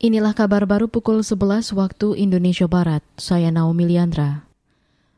Inilah 0.00 0.32
kabar 0.32 0.64
baru 0.64 0.88
pukul 0.88 1.20
11 1.20 1.76
waktu 1.76 2.16
Indonesia 2.16 2.64
Barat. 2.64 3.04
Saya 3.20 3.52
Naomi 3.52 3.84
Liandra. 3.84 4.49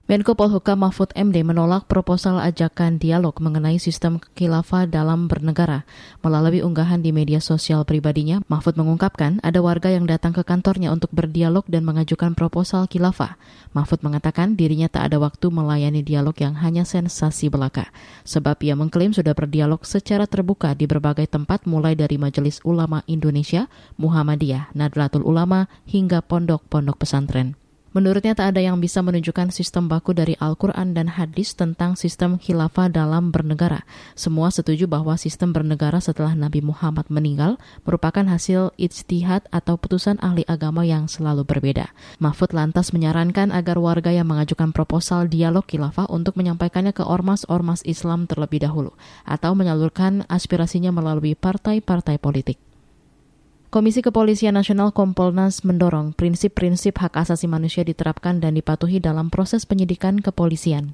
Menko 0.02 0.34
Polhukam 0.34 0.82
Mahfud 0.82 1.14
MD 1.14 1.46
menolak 1.46 1.86
proposal 1.86 2.42
ajakan 2.42 2.98
dialog 2.98 3.38
mengenai 3.38 3.78
sistem 3.78 4.18
khilafah 4.34 4.90
dalam 4.90 5.30
bernegara. 5.30 5.86
Melalui 6.26 6.58
unggahan 6.58 7.06
di 7.06 7.14
media 7.14 7.38
sosial 7.38 7.86
pribadinya, 7.86 8.42
Mahfud 8.50 8.74
mengungkapkan 8.74 9.38
ada 9.46 9.62
warga 9.62 9.94
yang 9.94 10.10
datang 10.10 10.34
ke 10.34 10.42
kantornya 10.42 10.90
untuk 10.90 11.14
berdialog 11.14 11.62
dan 11.70 11.86
mengajukan 11.86 12.34
proposal 12.34 12.90
khilafah. 12.90 13.38
Mahfud 13.78 14.02
mengatakan 14.02 14.58
dirinya 14.58 14.90
tak 14.90 15.06
ada 15.06 15.22
waktu 15.22 15.46
melayani 15.54 16.02
dialog 16.02 16.34
yang 16.34 16.58
hanya 16.58 16.82
sensasi 16.82 17.46
belaka. 17.46 17.94
Sebab 18.26 18.58
ia 18.66 18.74
mengklaim 18.74 19.14
sudah 19.14 19.38
berdialog 19.38 19.86
secara 19.86 20.26
terbuka 20.26 20.74
di 20.74 20.90
berbagai 20.90 21.30
tempat 21.30 21.62
mulai 21.62 21.94
dari 21.94 22.18
Majelis 22.18 22.58
Ulama 22.66 23.06
Indonesia, 23.06 23.70
Muhammadiyah, 24.02 24.74
Nadlatul 24.74 25.22
Ulama, 25.22 25.70
hingga 25.86 26.26
pondok-pondok 26.26 26.98
pesantren. 26.98 27.61
Menurutnya 27.92 28.32
tak 28.32 28.56
ada 28.56 28.64
yang 28.64 28.80
bisa 28.80 29.04
menunjukkan 29.04 29.52
sistem 29.52 29.84
baku 29.84 30.16
dari 30.16 30.32
Al-Quran 30.40 30.96
dan 30.96 31.12
hadis 31.12 31.52
tentang 31.52 31.92
sistem 31.92 32.40
khilafah 32.40 32.88
dalam 32.88 33.28
bernegara. 33.28 33.84
Semua 34.16 34.48
setuju 34.48 34.88
bahwa 34.88 35.12
sistem 35.20 35.52
bernegara 35.52 36.00
setelah 36.00 36.32
Nabi 36.32 36.64
Muhammad 36.64 37.12
meninggal 37.12 37.60
merupakan 37.84 38.24
hasil 38.24 38.72
ijtihad 38.80 39.44
atau 39.52 39.76
putusan 39.76 40.16
ahli 40.24 40.40
agama 40.48 40.88
yang 40.88 41.04
selalu 41.04 41.44
berbeda. 41.44 41.92
Mahfud 42.16 42.56
lantas 42.56 42.96
menyarankan 42.96 43.52
agar 43.52 43.76
warga 43.76 44.08
yang 44.08 44.24
mengajukan 44.24 44.72
proposal 44.72 45.28
dialog 45.28 45.68
khilafah 45.68 46.08
untuk 46.08 46.40
menyampaikannya 46.40 46.96
ke 46.96 47.04
ormas-ormas 47.04 47.84
Islam 47.84 48.24
terlebih 48.24 48.64
dahulu 48.64 48.96
atau 49.28 49.52
menyalurkan 49.52 50.24
aspirasinya 50.32 50.96
melalui 50.96 51.36
partai-partai 51.36 52.16
politik. 52.16 52.71
Komisi 53.72 54.04
Kepolisian 54.04 54.52
Nasional 54.52 54.92
Kompolnas 54.92 55.64
mendorong 55.64 56.12
prinsip-prinsip 56.12 56.92
hak 56.92 57.24
asasi 57.24 57.48
manusia 57.48 57.80
diterapkan 57.80 58.36
dan 58.36 58.52
dipatuhi 58.52 59.00
dalam 59.00 59.32
proses 59.32 59.64
penyidikan 59.64 60.20
kepolisian. 60.20 60.92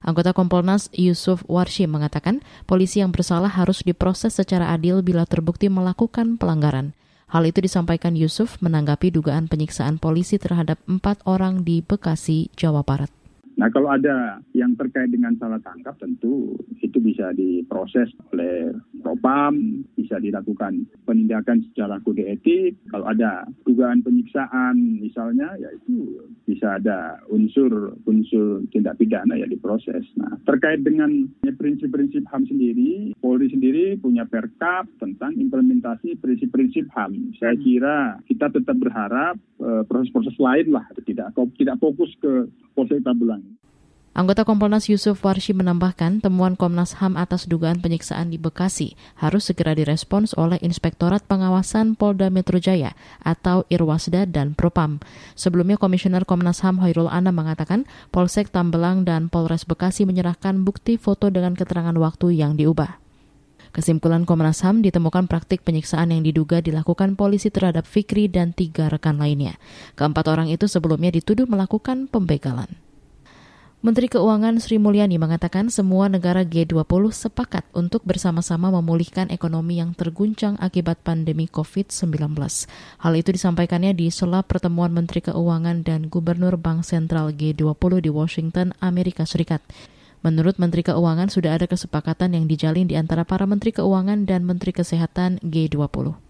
Anggota 0.00 0.32
Kompolnas 0.32 0.88
Yusuf 0.96 1.44
Warshi 1.52 1.84
mengatakan 1.84 2.40
polisi 2.64 3.04
yang 3.04 3.12
bersalah 3.12 3.52
harus 3.52 3.84
diproses 3.84 4.40
secara 4.40 4.72
adil 4.72 5.04
bila 5.04 5.28
terbukti 5.28 5.68
melakukan 5.68 6.40
pelanggaran. 6.40 6.96
Hal 7.28 7.44
itu 7.44 7.60
disampaikan 7.60 8.16
Yusuf 8.16 8.56
menanggapi 8.64 9.12
dugaan 9.12 9.44
penyiksaan 9.44 10.00
polisi 10.00 10.40
terhadap 10.40 10.80
empat 10.88 11.20
orang 11.28 11.60
di 11.60 11.84
Bekasi, 11.84 12.48
Jawa 12.56 12.88
Barat. 12.88 13.12
Nah 13.54 13.70
kalau 13.70 13.86
ada 13.86 14.42
yang 14.50 14.74
terkait 14.74 15.12
dengan 15.14 15.36
salah 15.38 15.62
tangkap 15.62 15.94
tentu 16.00 16.58
itu 16.82 16.98
bisa 16.98 17.30
diproses 17.36 18.10
oleh 18.34 18.74
propam, 18.98 19.84
bisa 20.04 20.20
dilakukan 20.20 20.84
penindakan 21.08 21.64
secara 21.72 21.96
kode 22.04 22.28
etik. 22.28 22.76
Kalau 22.92 23.08
ada 23.08 23.48
dugaan 23.64 24.04
penyiksaan 24.04 25.00
misalnya 25.00 25.56
ya 25.56 25.72
itu 25.72 26.20
bisa 26.44 26.76
ada 26.76 27.24
unsur-unsur 27.32 28.68
tindak 28.68 29.00
pidana 29.00 29.40
ya 29.40 29.48
diproses. 29.48 30.04
Nah 30.20 30.36
terkait 30.44 30.84
dengan 30.84 31.24
prinsip-prinsip 31.40 32.28
HAM 32.28 32.44
sendiri, 32.44 33.16
Polri 33.16 33.48
sendiri 33.48 33.96
punya 33.96 34.28
perkap 34.28 34.84
tentang 35.00 35.32
implementasi 35.40 36.20
prinsip-prinsip 36.20 36.92
HAM. 36.92 37.32
Saya 37.40 37.56
kira 37.56 38.20
kita 38.28 38.52
tetap 38.52 38.76
berharap 38.76 39.40
eh, 39.64 39.82
proses-proses 39.88 40.36
lain 40.36 40.68
lah, 40.76 40.84
tidak 41.08 41.32
tidak 41.56 41.76
fokus 41.80 42.12
ke 42.20 42.46
Polsek 42.76 43.00
Tabulang. 43.00 43.42
Anggota 44.14 44.46
Kompolnas 44.46 44.86
Yusuf 44.86 45.26
Warshi 45.26 45.58
menambahkan 45.58 46.22
temuan 46.22 46.54
Komnas 46.54 47.02
HAM 47.02 47.18
atas 47.18 47.50
dugaan 47.50 47.82
penyiksaan 47.82 48.30
di 48.30 48.38
Bekasi 48.38 48.94
harus 49.18 49.50
segera 49.50 49.74
direspons 49.74 50.38
oleh 50.38 50.54
Inspektorat 50.62 51.26
Pengawasan 51.26 51.98
Polda 51.98 52.30
Metro 52.30 52.62
Jaya 52.62 52.94
atau 53.26 53.66
Irwasda 53.74 54.22
dan 54.30 54.54
Propam. 54.54 55.02
Sebelumnya 55.34 55.82
Komisioner 55.82 56.22
Komnas 56.22 56.62
HAM 56.62 56.78
Hoirul 56.78 57.10
Ana 57.10 57.34
mengatakan 57.34 57.90
Polsek 58.14 58.54
Tambelang 58.54 59.02
dan 59.02 59.26
Polres 59.26 59.66
Bekasi 59.66 60.06
menyerahkan 60.06 60.62
bukti 60.62 60.94
foto 60.94 61.26
dengan 61.34 61.58
keterangan 61.58 61.98
waktu 61.98 62.38
yang 62.38 62.54
diubah. 62.54 63.02
Kesimpulan 63.74 64.22
Komnas 64.22 64.62
HAM 64.62 64.86
ditemukan 64.86 65.26
praktik 65.26 65.66
penyiksaan 65.66 66.14
yang 66.14 66.22
diduga 66.22 66.62
dilakukan 66.62 67.18
polisi 67.18 67.50
terhadap 67.50 67.82
Fikri 67.82 68.30
dan 68.30 68.54
tiga 68.54 68.86
rekan 68.86 69.18
lainnya. 69.18 69.58
Keempat 69.98 70.30
orang 70.30 70.54
itu 70.54 70.70
sebelumnya 70.70 71.10
dituduh 71.10 71.50
melakukan 71.50 72.06
pembegalan. 72.06 72.83
Menteri 73.84 74.08
Keuangan 74.08 74.64
Sri 74.64 74.80
Mulyani 74.80 75.20
mengatakan 75.20 75.68
semua 75.68 76.08
negara 76.08 76.40
G20 76.40 76.88
sepakat 77.12 77.68
untuk 77.76 78.00
bersama-sama 78.08 78.72
memulihkan 78.72 79.28
ekonomi 79.28 79.76
yang 79.76 79.92
terguncang 79.92 80.56
akibat 80.56 81.04
pandemi 81.04 81.44
COVID-19. 81.52 82.16
Hal 83.04 83.12
itu 83.12 83.36
disampaikannya 83.36 83.92
di 83.92 84.08
sela 84.08 84.40
pertemuan 84.40 84.88
Menteri 84.88 85.20
Keuangan 85.28 85.84
dan 85.84 86.08
Gubernur 86.08 86.56
Bank 86.56 86.88
Sentral 86.88 87.36
G20 87.36 87.92
di 88.00 88.08
Washington, 88.08 88.72
Amerika 88.80 89.28
Serikat. 89.28 89.60
Menurut 90.24 90.56
Menteri 90.56 90.80
Keuangan 90.80 91.28
sudah 91.28 91.60
ada 91.60 91.68
kesepakatan 91.68 92.32
yang 92.32 92.48
dijalin 92.48 92.88
di 92.88 92.96
antara 92.96 93.28
para 93.28 93.44
Menteri 93.44 93.76
Keuangan 93.76 94.24
dan 94.24 94.48
Menteri 94.48 94.72
Kesehatan 94.72 95.44
G20. 95.44 96.23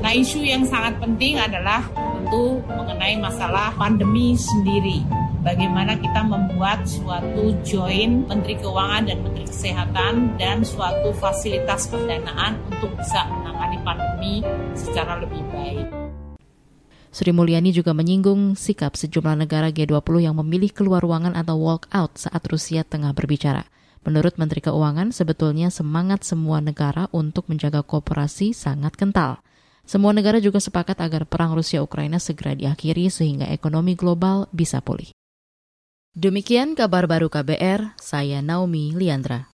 Nah 0.00 0.12
isu 0.16 0.42
yang 0.42 0.66
sangat 0.66 0.96
penting 0.98 1.36
adalah 1.36 1.86
tentu 1.94 2.58
mengenai 2.66 3.20
masalah 3.20 3.70
pandemi 3.76 4.34
sendiri 4.34 5.04
bagaimana 5.44 5.96
kita 5.96 6.24
membuat 6.24 6.88
suatu 6.88 7.54
join 7.64 8.24
Menteri 8.28 8.56
Keuangan 8.60 9.08
dan 9.08 9.22
Menteri 9.24 9.44
Kesehatan 9.48 10.40
dan 10.40 10.64
suatu 10.64 11.12
fasilitas 11.16 11.88
pendanaan 11.88 12.60
untuk 12.72 12.96
bisa 12.96 13.28
menangani 13.28 13.78
pandemi 13.84 14.34
secara 14.76 15.20
lebih 15.20 15.44
baik. 15.52 15.86
Sri 17.10 17.34
Mulyani 17.34 17.74
juga 17.74 17.90
menyinggung 17.90 18.54
sikap 18.54 18.94
sejumlah 18.94 19.46
negara 19.46 19.74
G20 19.74 20.30
yang 20.30 20.38
memilih 20.38 20.70
keluar 20.70 21.02
ruangan 21.02 21.34
atau 21.34 21.58
walk 21.58 21.90
out 21.90 22.14
saat 22.14 22.40
Rusia 22.46 22.86
tengah 22.86 23.10
berbicara. 23.10 23.66
Menurut 24.06 24.38
Menteri 24.40 24.64
Keuangan, 24.64 25.12
sebetulnya 25.12 25.68
semangat 25.68 26.24
semua 26.24 26.62
negara 26.64 27.10
untuk 27.12 27.50
menjaga 27.52 27.84
kooperasi 27.84 28.56
sangat 28.56 28.96
kental. 28.96 29.42
Semua 29.90 30.14
negara 30.14 30.38
juga 30.38 30.62
sepakat 30.62 31.02
agar 31.02 31.26
perang 31.26 31.50
Rusia-Ukraina 31.58 32.22
segera 32.22 32.54
diakhiri 32.54 33.10
sehingga 33.10 33.50
ekonomi 33.50 33.98
global 33.98 34.46
bisa 34.54 34.78
pulih. 34.78 35.10
Demikian 36.14 36.78
kabar 36.78 37.10
baru 37.10 37.26
KBR, 37.26 37.98
saya 37.98 38.38
Naomi 38.38 38.94
Liandra. 38.94 39.46